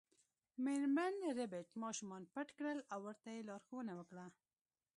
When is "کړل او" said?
2.57-2.99